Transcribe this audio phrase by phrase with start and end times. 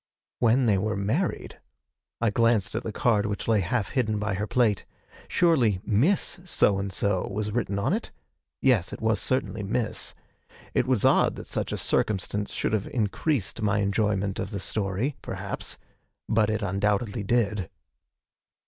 [0.39, 1.59] 'When they were married!'
[2.19, 4.83] I glanced at the card which lay half hidden by her plate.
[5.27, 8.09] Surely Miss So and so was written on it?
[8.63, 10.15] yes, it was certainly 'Miss.'
[10.73, 15.17] It was odd that such a circumstance should have increased my enjoyment of the story,
[15.21, 15.77] perhaps
[16.27, 17.69] but it undoubtedly did.